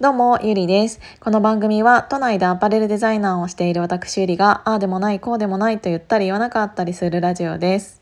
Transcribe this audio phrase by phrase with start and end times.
[0.00, 1.00] どうも、ゆりです。
[1.20, 8.00] この番組は、都内でアパレルデザイナーをしている私ゆりが、ああでもない、こうでもないと言ったり言わなかったりするラジオです。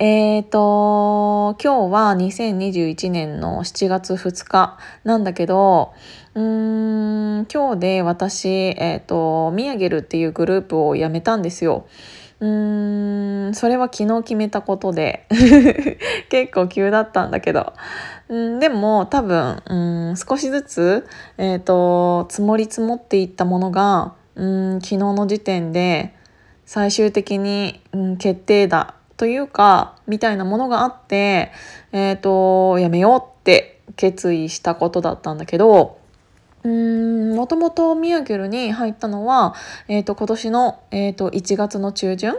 [0.00, 5.92] えーと、今日は2021年の7月2日なんだけど、
[6.34, 11.86] うーん、今日で私、えーと、ミヤゲルっていうグループを辞めたんですよ。
[12.40, 15.26] うーんそれは昨日決めたことで
[16.30, 17.74] 結構急だったんだけど
[18.30, 26.14] うんでも多分うん少しずつ、えーと、積もり積もっていったものがうん昨日の時点で
[26.64, 31.50] 最終的に、うん、決定だというかみたいなものがあって、
[31.92, 35.98] えーと、やめようって決意したことだったんだけど
[36.62, 39.54] もともとミヤギュルに入ったのは、
[39.88, 42.34] えーと、今年の、えーと、1月の中旬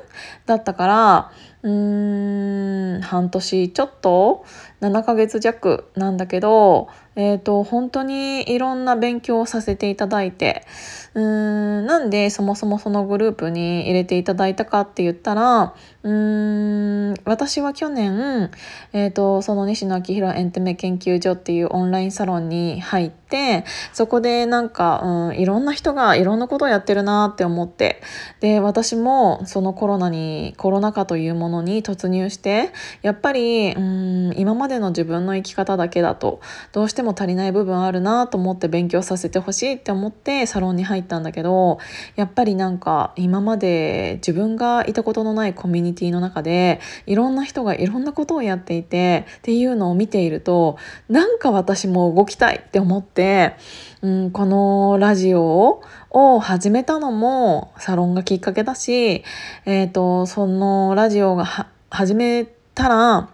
[0.46, 1.32] だったから
[1.64, 4.46] 半年ちょっと
[4.82, 10.66] ？7ヶ月弱なんだけど、えーと、本当にいろんな勉強をさせていただいて
[11.14, 18.50] うーんなんでそもそもそのグループに入れていただいたかって言ったらうーん私は去年、
[18.94, 28.02] えー、とその西野昭弘エンタメ研究所っていうオンラインサロンに入ってそこでなんか、うん、いろんな人がいろんなことをやってるなって思って
[28.40, 32.72] で私もそのコロナにコロナ禍というもののに突入して
[33.02, 41.80] やっぱりうん今までの自分の生き方だけだとどうしても足りない部分あるなと思って勉強させてほしいって思ってサロンに入ったんだけど
[42.16, 50.78] やっぱりなんか今まで自分がいたことのないコミュニティの中でいろんな人がいろんなことをやっていてっていうのを見ていると
[51.10, 53.56] なんか私も動きたいって思って、
[54.02, 59.24] うん、このラジオをを始めたのもサロンがきっかけだし、
[59.66, 61.46] えーと、そのラジオが
[61.90, 62.46] 始め
[62.76, 63.30] たら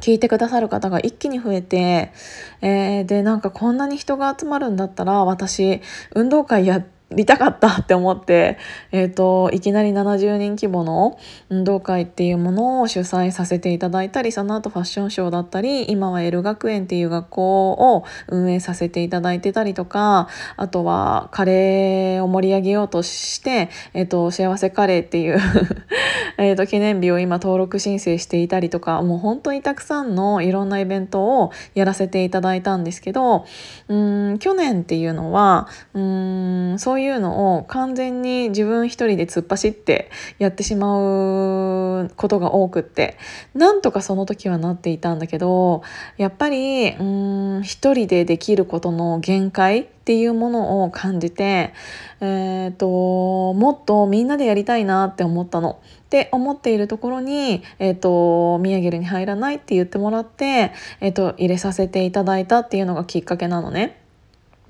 [0.00, 2.12] 聞いてくださる方が一気に増えて、
[2.62, 5.80] えー、でなんかこんなに人が集まるんだったら私
[6.14, 8.56] 運動会やってりたかったって思って、
[8.92, 25.38] えーと、いきなり70人規模の運動会っていうものを主催させていただいたりその後ファッションショーだったり今は L 学園っていう学校を運営させていただいてたりとかあとはカレーを盛り上げようとして、えーと、幸せカレーっていう
[26.38, 33.44] えと記念日を今登録申請していたりとかもう本当にたくさんのいろんなイベントをやらせていただいたんですけど
[33.88, 43.16] うん去年っていうのはうんそういうそういうのを完全に自分一人で突っ走ってやってしまうことが多くって
[43.54, 45.82] なんとかその時はなっていたんだけど
[46.18, 51.72] やっぱりうん一人でできることの限界っていうものを感じて、
[52.20, 55.80] えーと、もっとみんなでやりたいなって思ったの。
[56.06, 63.99] って思っているところに、えーと、ミヤゲルに入らないって言ってもらって、えーと入れさせていただいたっていうのがきっかけなのね。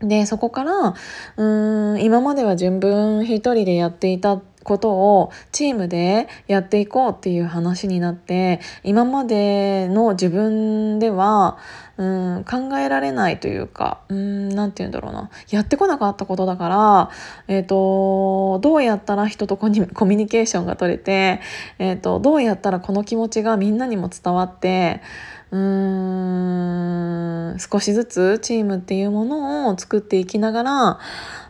[0.00, 0.94] でそこから
[1.36, 11.58] うん今までは自分一人でやっていたことをチームでやっていこうっていう話になって今までの自分では
[11.96, 12.04] う
[12.38, 15.30] ん考えられないというか何て言うんだろうな。
[15.50, 17.10] やってこなかったことだから、
[17.48, 21.40] えーと、どうやったら人とコミュニケーションが取れて、
[21.78, 25.02] えーとどうやったらこの気持ちがみんなにも伝わって
[27.58, 31.00] 少しずつチームっていうものを作っていきながら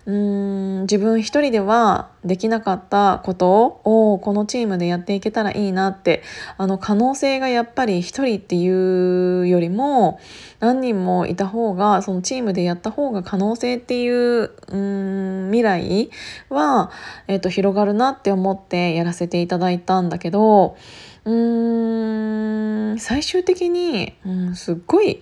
[0.06, 6.22] うーん自分一人ではできなかったことをこのチームでやっていけたらいいなって
[6.56, 10.18] あの可能性がやっぱり一人っていうよりも
[10.58, 16.10] 何人もいた方がそのチームでやった方が可能性っていううん未来
[16.48, 16.90] は、
[17.28, 20.76] えーと広がるなって思ってやらせていただいたんだけど
[21.24, 25.20] うーん最終的に、うん、すっごい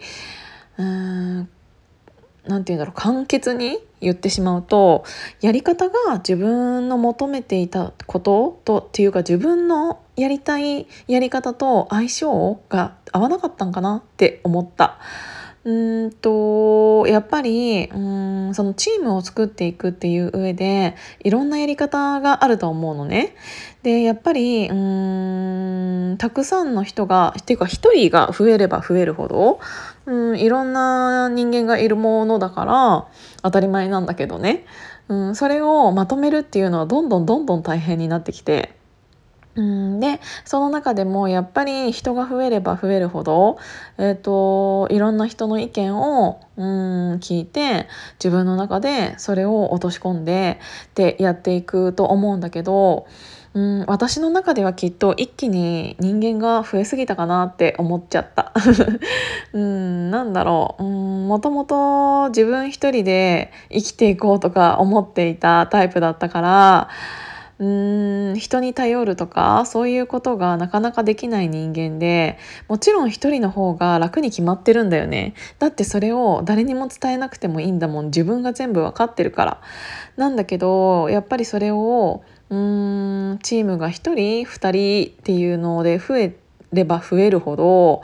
[0.79, 1.49] うん
[2.47, 5.05] なんて言うんだろう簡潔に言ってしまうと
[5.41, 14.99] やり方が自分の求めていたこととっていうか自分のやりたいやり方と相性が合わなかったんかなって思った。
[15.65, 23.35] うんとやっぱりうんそのチームを作っていくっていう上でいろんなやり方があると思うのね。
[23.83, 25.68] でやっぱりうん
[26.17, 29.61] たくさんの人がっていうか一人が増えれば増えるほど
[30.07, 33.07] うんいろんな人間がいるものだから
[33.43, 34.65] 当たり前なんだけどね、
[35.09, 38.79] うん、それをまとめるっていうのはどんどんどんどん大変になってきて。
[39.59, 43.59] うんでその中でもやっぱり人が増えれば増えるほど、
[43.99, 47.89] えーと、いろんな人の意見をうん聞いて
[48.23, 50.61] 自分の中でそれを落とし込んで
[50.91, 53.09] ってやっていくと思うんだけど
[53.59, 58.53] うん、私の中ではきっと一気に人間が増えすぎたかなって思っちゃった。
[59.53, 66.89] うん、なんだろう、うん、もともと自分一人で生きていこうとか思っていたタイプだったから、
[67.59, 72.39] うーん人に頼るとかそういうことがなかなかできない人間で
[72.69, 75.35] もちろん一人の方が楽に決まってるんだよね。
[75.59, 78.07] だってそれを誰にも伝えなくてもいいんだもん。
[78.07, 79.61] 自分が全部わかってるから。
[80.17, 84.15] なんだけどやっぱりそれをうんチームが1人
[84.45, 86.37] 2人っていうので増え
[86.73, 88.03] れば増えるほど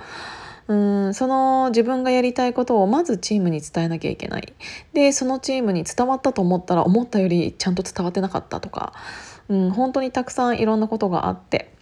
[0.69, 4.52] うんその自分がやりたいことをまずチームに伝えなきゃいけない。
[4.93, 8.93] でそのチームに伝わったと思ったら思ったよりちゃんと伝わってなかったとか
[9.49, 11.75] うん、本当にたくさんいろんなことがあって。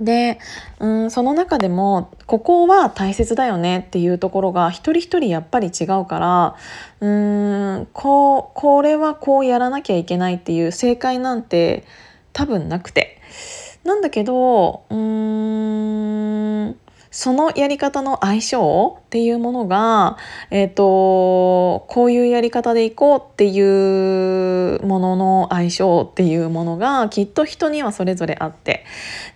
[0.00, 0.38] で、
[0.78, 6.56] うん、その中でもここは大切だよねっていうところが一人一人やっぱり違うから
[7.00, 11.84] うんこうこれはこうやらなきゃいけないっていう正解なんて
[12.32, 13.20] 多分なくて。
[13.84, 16.76] なんだけどうん
[17.16, 20.18] そのやり方の相性っていうものが、
[20.50, 28.84] えーと、こういうやり方でいこうっていうものの相性っていうものがきっと人にはそれぞれあって。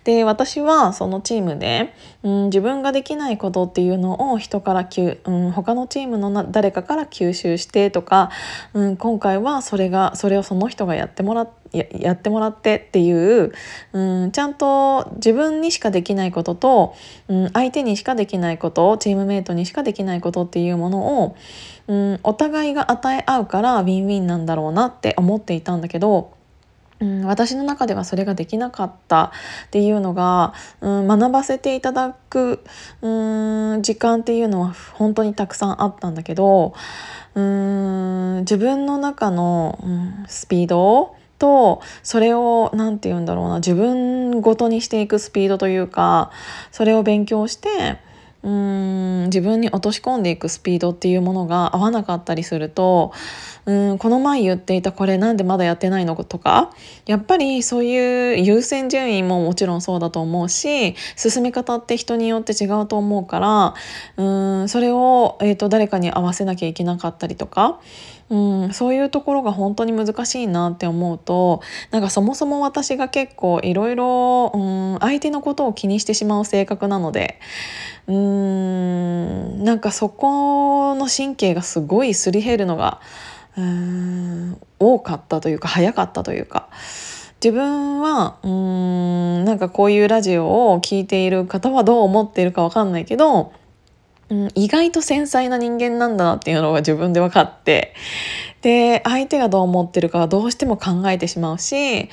[0.03, 8.29] で私はそのチームで、うん、自分ができないことっていうのを人からうん、他のチームの誰かから吸収してとか、
[8.73, 13.53] うん、今回はそれがそれをその人がやってもらってややってもらってっていう、
[13.93, 16.95] うん、ちゃんと自分にしかできないことと、
[17.29, 21.35] うん、相手にしかできないことチームメイトにしかできないことっていうものを、
[21.87, 26.33] うん、お互いが与え合うからウィンウィンなんだろうなって思っていたんだけど。
[27.01, 29.31] うん、私の中ではそれができなかった
[29.65, 32.63] っていうのが、うん、学ばせていただく、
[33.01, 36.73] うん、時間っていうのは本当にたくさんあったんだけど
[37.33, 46.31] うん自分の中の、うん、スピードとそれを何て言うんだろうな自分ごとにしていくスピードというか
[46.71, 47.97] それを勉強して
[48.43, 53.13] うーん自分に落とし込んでいくスピードっていうものが合わなかったりすると
[53.65, 56.71] うんこの前言っていたこれなんでまだやってないのとか
[57.05, 63.75] やっぱりそういう優先順位ももちろんそうだと思うし進め方って人によって違うと思うから
[64.17, 67.79] うんそれを、えーと誰かに合わせなきゃいけなかったりとか
[68.31, 71.61] うん、そういうところが本当に難しいなって思うと
[71.91, 77.41] なんかそもそも私が結構いろいろ相手のことを気にしてしまう性格なので
[78.07, 83.01] うーんなんかそこの神経がすごいすり減るのが
[83.57, 86.69] うーん多かったというか早かったというか。
[87.43, 88.49] 自分はうー
[89.41, 93.51] んなんかこういうラジオを聴いている方はどう思っているか分かんないけど
[94.31, 97.93] うん、意外と繊細な人間なんだなっていうのが自分で分かって
[98.61, 102.07] で相手がどう思ってるかはどうしても考えてしまうし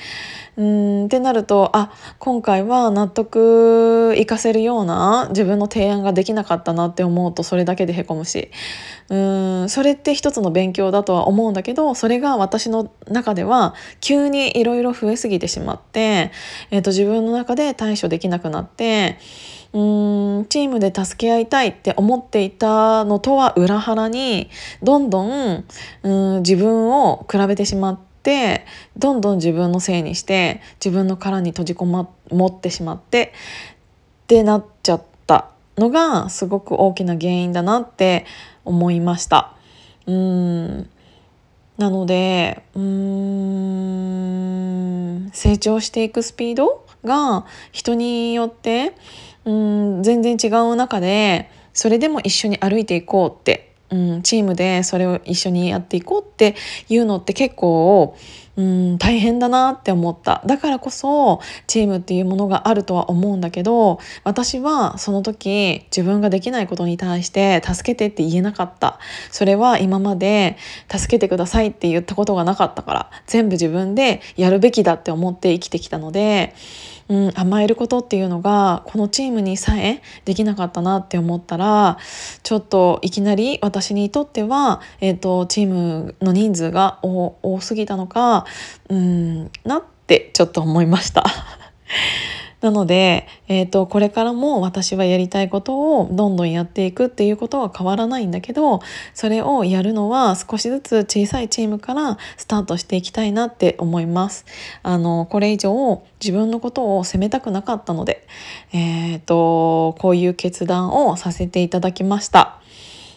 [0.57, 8.51] うんってなるとあ今回は納得いかせるような自分の提案ができなかったなって思うとそれだけでへこむし
[9.07, 16.31] うんそれって一つの勉強だとは思うんだけどそれが私の中では急にいろいろ増えすぎてしまって、
[16.71, 19.17] えーと自分の中で対処できなくなって。
[19.71, 19.79] う
[20.41, 24.49] んチームで助け合いたいって思っていたのとは裏腹に
[24.81, 25.65] どんどん
[26.03, 28.65] うん自分を比べてしまって
[28.97, 33.33] どんどん自分のせいにして自分の殻に閉じこまってしまって
[34.23, 38.25] ってなっちゃったのがすごく大きな原因だなって
[38.65, 39.53] 思いました。
[40.07, 40.89] うん
[41.77, 42.89] なのでうん
[45.31, 48.93] 成長していくスピードが人によって
[49.49, 56.55] うん全然違う中でそれでも一緒に歩いていこうって、うん、チームでそれを一緒にやっていこうって
[56.87, 58.15] いうのって結構
[58.59, 60.41] うん大変だなって思った。
[60.45, 68.99] だからこそチームっていうものがあるとは思うんだけど私はその時自分ができないことに対して助けてって言えなかった。
[69.31, 70.57] それは今まで
[70.91, 76.53] 助けてくださいって言ったことがなかったから全部自分でやるべきだって思って生きてきたので
[77.09, 81.97] うん、甘えることっていうのがこのチームにさえできなかったなって思ったら
[82.43, 88.45] ちょっといきなり私にとっては、えーと、チームの人数が多すぎたのか
[88.89, 91.23] うんなってちょっと思いました。
[92.61, 98.81] なので、えーと、これからも私はやりたいことをどんどんやっていくっていうことは変わらないんだけど
[99.13, 104.45] それをやるのは少しずつ小さいチームからスタートしていきたいなって思います。
[104.83, 108.27] あのこれ以上自分のことを責めたくなかったので、
[108.73, 112.59] えーと、こういう決断をさせていただきました。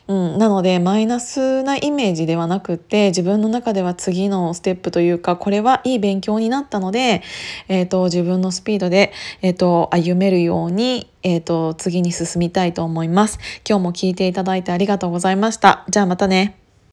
[0.09, 7.23] うん、なのでマイナスなイメージではなくって自分の中では次のステップというかこれはいい勉強になったので、
[7.69, 13.39] えーと、自分のスピードで、えーと、歩めるように、えーと次に進みたいと思います。
[13.69, 15.85] 今日も聞いていただいてありがとうございました。
[15.89, 16.62] じゃあまたね。